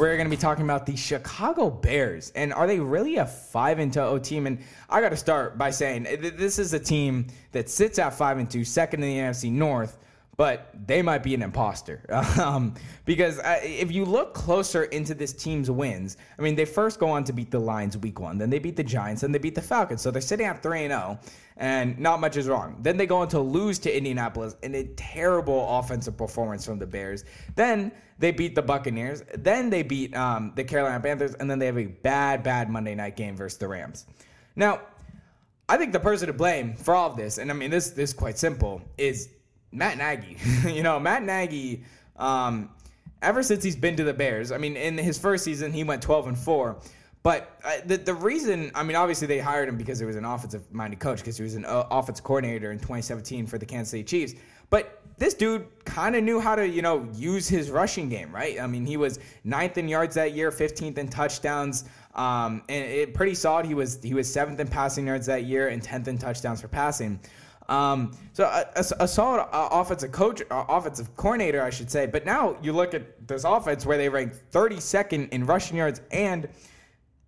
[0.00, 2.32] we're going to be talking about the Chicago Bears.
[2.34, 4.46] And are they really a 5 and 2 team?
[4.46, 4.58] And
[4.88, 6.04] I got to start by saying
[6.38, 9.98] this is a team that sits at 5 and 2, second in the NFC North
[10.40, 12.00] but they might be an imposter.
[12.40, 16.98] Um, because uh, if you look closer into this team's wins, I mean, they first
[16.98, 19.38] go on to beat the Lions week one, then they beat the Giants, then they
[19.38, 20.00] beat the Falcons.
[20.00, 21.18] So they're sitting at 3 and 0,
[21.58, 22.78] and not much is wrong.
[22.80, 26.86] Then they go on to lose to Indianapolis in a terrible offensive performance from the
[26.86, 27.24] Bears.
[27.54, 29.22] Then they beat the Buccaneers.
[29.36, 32.94] Then they beat um, the Carolina Panthers, and then they have a bad, bad Monday
[32.94, 34.06] night game versus the Rams.
[34.56, 34.80] Now,
[35.68, 38.10] I think the person to blame for all of this, and I mean, this, this
[38.10, 39.28] is quite simple, is
[39.72, 40.36] Matt Nagy.
[40.68, 41.84] you know, Matt Nagy,
[42.16, 42.70] um,
[43.22, 46.02] ever since he's been to the Bears, I mean, in his first season, he went
[46.02, 46.80] 12 and 4.
[47.22, 50.24] But uh, the, the reason, I mean, obviously they hired him because he was an
[50.24, 53.90] offensive minded coach, because he was an uh, offensive coordinator in 2017 for the Kansas
[53.90, 54.34] City Chiefs.
[54.70, 58.58] But this dude kind of knew how to, you know, use his rushing game, right?
[58.58, 61.84] I mean, he was ninth in yards that year, 15th in touchdowns,
[62.14, 63.66] um, and it pretty solid.
[63.66, 66.68] He was he was seventh in passing yards that year and 10th in touchdowns for
[66.68, 67.20] passing.
[67.70, 72.06] Um, so a, a, a solid uh, offensive coach, uh, offensive coordinator, I should say.
[72.06, 76.48] But now you look at this offense where they rank 32nd in rushing yards and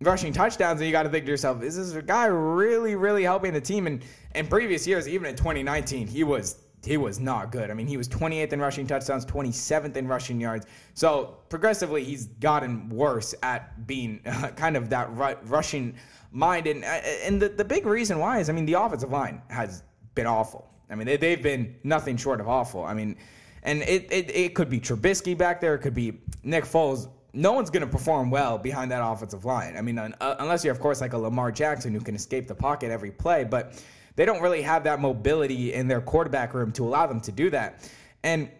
[0.00, 3.52] rushing touchdowns, and you got to think to yourself, is this guy really, really helping
[3.52, 3.86] the team?
[3.86, 4.02] And
[4.34, 7.70] in previous years, even in 2019, he was he was not good.
[7.70, 10.64] I mean, he was 28th in rushing touchdowns, 27th in rushing yards.
[10.94, 15.94] So progressively, he's gotten worse at being uh, kind of that ru- rushing
[16.32, 16.66] mind.
[16.66, 16.86] And uh,
[17.26, 19.82] and the, the big reason why is, I mean, the offensive line has
[20.14, 20.68] been awful.
[20.90, 22.84] I mean, they, they've been nothing short of awful.
[22.84, 23.16] I mean,
[23.62, 25.74] and it, it, it could be Trubisky back there.
[25.74, 27.08] It could be Nick Foles.
[27.32, 29.76] No one's going to perform well behind that offensive line.
[29.76, 32.54] I mean, uh, unless you're, of course, like a Lamar Jackson who can escape the
[32.54, 33.80] pocket every play, but
[34.16, 37.50] they don't really have that mobility in their quarterback room to allow them to do
[37.50, 37.88] that.
[38.24, 38.50] And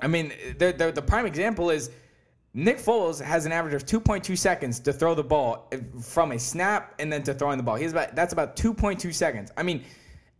[0.00, 1.90] I mean, they're, they're, the prime example is
[2.54, 5.70] Nick Foles has an average of 2.2 seconds to throw the ball
[6.02, 7.76] from a snap and then to throwing the ball.
[7.76, 9.52] He's about that's about 2.2 seconds.
[9.56, 9.84] I mean,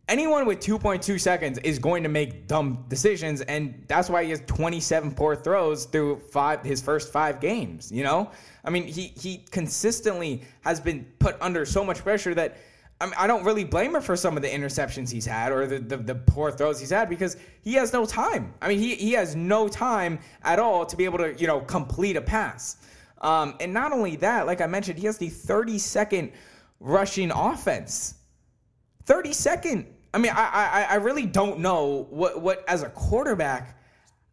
[0.07, 4.41] anyone with 2.2 seconds is going to make dumb decisions and that's why he has
[4.47, 8.31] 27 poor throws through five his first five games you know
[8.63, 12.57] i mean he he consistently has been put under so much pressure that
[12.99, 15.67] I, mean, I don't really blame him for some of the interceptions he's had or
[15.67, 18.55] the, the, the, poor throws he's had because he has no time.
[18.59, 21.59] I mean, he, he has no time at all to be able to, you know,
[21.59, 22.77] complete a pass.
[23.21, 26.31] Um, and not only that, like I mentioned, he has the 32nd
[26.79, 28.15] rushing offense.
[29.05, 29.85] 32nd.
[30.13, 33.77] I mean, I, I, I really don't know what, what as a quarterback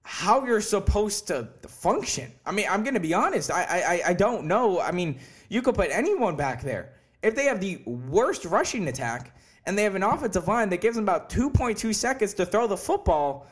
[0.04, 2.30] how you're supposed to function.
[2.44, 3.50] I mean, I'm going to be honest.
[3.50, 4.78] I, I, I don't know.
[4.78, 5.18] I mean,
[5.48, 6.92] you could put anyone back there.
[7.22, 10.96] If they have the worst rushing attack and they have an offensive line that gives
[10.96, 13.46] them about 2.2 seconds to throw the football,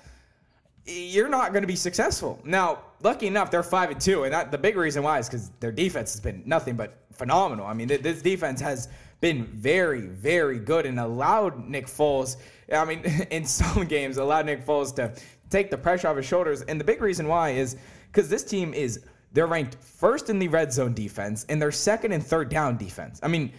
[0.84, 2.38] you're not going to be successful.
[2.44, 5.50] Now, lucky enough, they're five and two, and that, the big reason why is because
[5.60, 7.66] their defense has been nothing but phenomenal.
[7.66, 8.88] I mean, this defense has
[9.22, 12.36] been very, very good and allowed Nick Foles,
[12.70, 12.98] I mean,
[13.30, 15.14] in some games, allowed Nick Foles to
[15.48, 16.60] take the pressure off his shoulders.
[16.62, 17.76] And the big reason why is
[18.10, 19.00] because this team is,
[19.32, 23.20] they're ranked first in the red zone defense and they're second and third down defense.
[23.22, 23.52] I mean,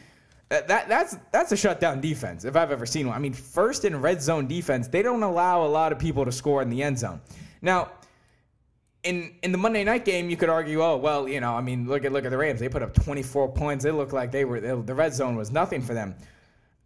[0.51, 3.15] uh, that, that's that's a shutdown defense if I've ever seen one.
[3.15, 6.31] I mean, first in red zone defense, they don't allow a lot of people to
[6.31, 7.21] score in the end zone.
[7.63, 7.91] Now,
[9.03, 11.87] in in the Monday night game, you could argue, oh well, you know, I mean,
[11.87, 12.59] look at look at the Rams.
[12.59, 13.83] They put up 24 points.
[13.83, 16.15] They looked like they were the red zone was nothing for them.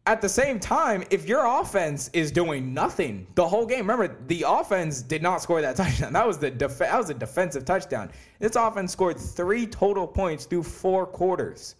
[0.05, 4.45] At the same time, if your offense is doing nothing the whole game, remember the
[4.47, 6.13] offense did not score that touchdown.
[6.13, 8.09] That was the def- that was a defensive touchdown.
[8.39, 11.75] This offense scored three total points through four quarters.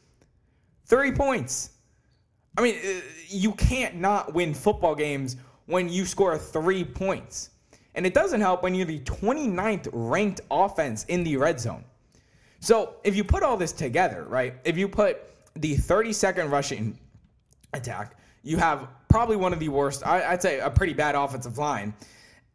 [0.85, 1.71] Three points.
[2.57, 7.51] I mean, uh, you can't not win football games when you score three points.
[7.97, 11.83] And it doesn't help when you're the 29th ranked offense in the red zone.
[12.59, 14.53] So if you put all this together, right?
[14.63, 15.19] If you put
[15.55, 16.99] the 32nd rushing
[17.73, 21.91] attack, you have probably one of the worst, I'd say a pretty bad offensive line.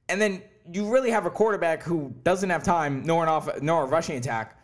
[0.09, 0.43] And then
[0.73, 4.17] you really have a quarterback who doesn't have time nor an off nor a rushing
[4.17, 4.57] attack.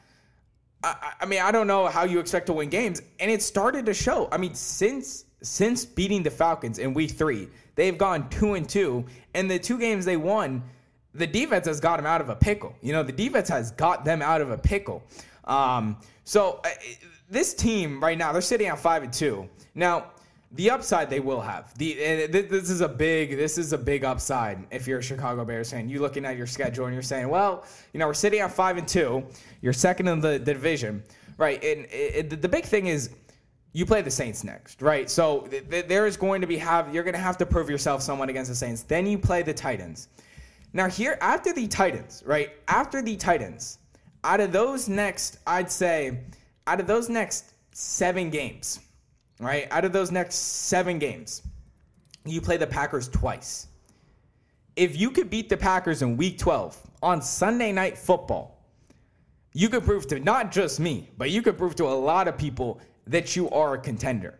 [0.84, 3.84] I, I mean, I don't know how you expect to win games, and it started
[3.86, 4.28] to show.
[4.30, 7.48] I mean, since since beating the Falcons in Week Three,
[7.78, 9.04] They've gone two and two,
[9.34, 10.64] and the two games they won,
[11.14, 12.74] the defense has got them out of a pickle.
[12.82, 15.04] You know, the defense has got them out of a pickle.
[15.44, 16.70] Um, so uh,
[17.30, 19.48] this team right now, they're sitting at five and two.
[19.76, 20.06] Now,
[20.50, 21.72] the upside they will have.
[21.78, 25.70] The this is a big this is a big upside if you're a Chicago Bears
[25.70, 25.88] fan.
[25.88, 28.76] You looking at your schedule and you're saying, well, you know, we're sitting at five
[28.76, 29.24] and two.
[29.62, 31.04] You're second in the, the division,
[31.36, 31.62] right?
[31.62, 33.10] And it, the big thing is
[33.72, 35.08] you play the Saints next, right?
[35.10, 37.68] So th- th- there is going to be have you're going to have to prove
[37.68, 38.82] yourself somewhat against the Saints.
[38.82, 40.08] Then you play the Titans.
[40.72, 42.50] Now here after the Titans, right?
[42.68, 43.78] After the Titans,
[44.24, 46.18] out of those next, I'd say,
[46.66, 48.80] out of those next seven games,
[49.40, 49.68] right?
[49.70, 51.42] Out of those next seven games,
[52.24, 53.68] you play the Packers twice.
[54.76, 58.58] If you could beat the Packers in week 12 on Sunday night football,
[59.52, 62.36] you could prove to not just me, but you could prove to a lot of
[62.36, 64.38] people that you are a contender.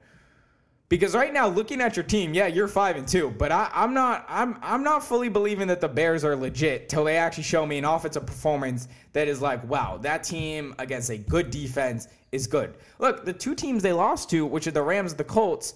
[0.89, 3.93] Because right now, looking at your team, yeah, you're five and two, but I, am
[3.93, 4.25] not.
[4.27, 7.77] I'm I'm not fully believing that the Bears are legit till they actually show me
[7.77, 12.75] an offensive performance that is like, wow, that team against a good defense is good.
[12.99, 15.75] Look, the two teams they lost to, which are the Rams and the Colts,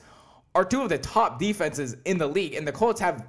[0.55, 3.27] are two of the top defenses in the league, and the Colts have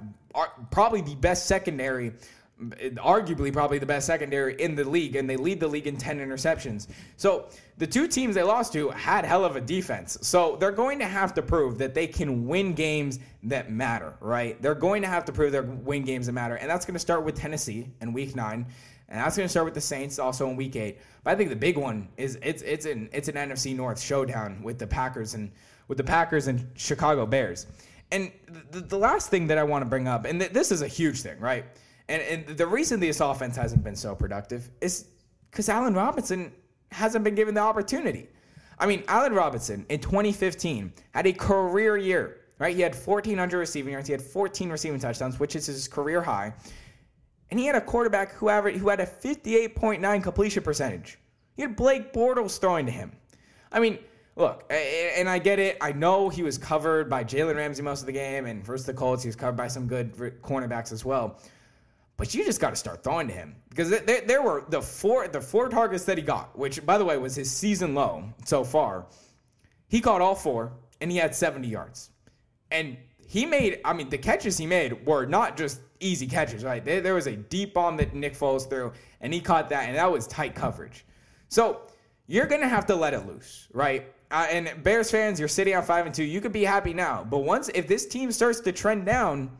[0.70, 2.12] probably the best secondary
[2.60, 6.18] arguably probably the best secondary in the league, and they lead the league in 10
[6.18, 6.86] interceptions.
[7.16, 7.48] So
[7.78, 10.16] the two teams they lost to had hell of a defense.
[10.22, 14.60] So they're going to have to prove that they can win games that matter, right?
[14.62, 16.54] They're going to have to prove they win games that matter.
[16.54, 18.66] And that's going to start with Tennessee in week nine.
[19.08, 20.98] And that's going to start with the Saints also in week eight.
[21.24, 24.62] But I think the big one is it's it's an it's an NFC North showdown
[24.62, 25.50] with the Packers and
[25.88, 27.66] with the Packers and Chicago Bears.
[28.10, 28.30] And
[28.70, 30.88] the, the last thing that I want to bring up, and th- this is a
[30.88, 31.64] huge thing, right?
[32.08, 35.06] And, and the reason this offense hasn't been so productive is
[35.50, 36.52] because Allen Robinson
[36.90, 38.28] hasn't been given the opportunity.
[38.78, 42.74] I mean, Allen Robinson in 2015 had a career year, right?
[42.74, 46.52] He had 1,400 receiving yards, he had 14 receiving touchdowns, which is his career high.
[47.50, 51.18] And he had a quarterback who, averaged, who had a 58.9 completion percentage.
[51.54, 53.12] He had Blake Bortles throwing to him.
[53.70, 53.98] I mean,
[54.34, 55.78] look, and I get it.
[55.80, 58.94] I know he was covered by Jalen Ramsey most of the game, and versus the
[58.94, 61.38] Colts, he was covered by some good cornerbacks as well.
[62.16, 65.26] But you just got to start throwing to him because there, there were the four
[65.26, 68.62] the four targets that he got, which by the way was his season low so
[68.62, 69.06] far.
[69.88, 72.10] He caught all four and he had 70 yards,
[72.70, 72.96] and
[73.26, 73.80] he made.
[73.84, 76.84] I mean, the catches he made were not just easy catches, right?
[76.84, 79.96] There, there was a deep bomb that Nick Foles threw, and he caught that, and
[79.96, 81.04] that was tight coverage.
[81.48, 81.80] So
[82.28, 84.12] you're gonna have to let it loose, right?
[84.30, 86.24] Uh, and Bears fans, you're sitting on five and two.
[86.24, 89.50] You could be happy now, but once if this team starts to trend down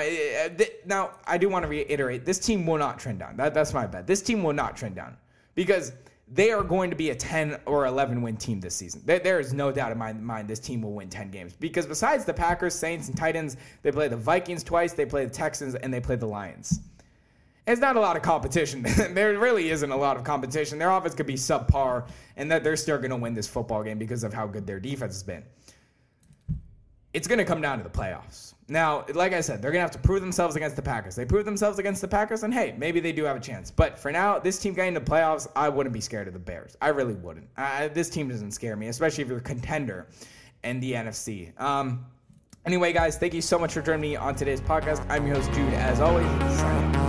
[0.00, 3.36] th- now, I do want to reiterate this team will not trend down.
[3.36, 4.06] That, that's my bet.
[4.06, 5.16] This team will not trend down
[5.54, 5.92] because
[6.32, 9.02] they are going to be a 10 or 11 win team this season.
[9.04, 11.86] There, there is no doubt in my mind this team will win 10 games because
[11.86, 15.74] besides the Packers, Saints, and Titans, they play the Vikings twice, they play the Texans,
[15.74, 16.80] and they play the Lions.
[17.66, 18.82] It's not a lot of competition.
[19.10, 20.78] there really isn't a lot of competition.
[20.78, 23.98] Their offense could be subpar, and that they're still going to win this football game
[23.98, 25.44] because of how good their defense has been.
[27.12, 28.54] It's going to come down to the playoffs.
[28.72, 31.14] Now, like I said, they're going to have to prove themselves against the Packers.
[31.14, 33.70] They prove themselves against the Packers, and hey, maybe they do have a chance.
[33.70, 36.74] But for now, this team getting to playoffs, I wouldn't be scared of the Bears.
[36.80, 37.48] I really wouldn't.
[37.58, 40.08] Uh, this team doesn't scare me, especially if you're a contender
[40.64, 41.58] in the NFC.
[41.60, 42.06] Um,
[42.64, 45.04] anyway, guys, thank you so much for joining me on today's podcast.
[45.10, 47.01] I'm your host, Jude, as always.